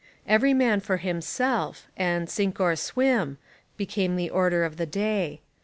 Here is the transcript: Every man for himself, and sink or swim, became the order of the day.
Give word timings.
Every 0.27 0.51
man 0.51 0.79
for 0.79 0.97
himself, 0.97 1.85
and 1.95 2.27
sink 2.27 2.59
or 2.59 2.75
swim, 2.75 3.37
became 3.77 4.15
the 4.15 4.31
order 4.31 4.63
of 4.63 4.77
the 4.77 4.87
day. 4.87 5.41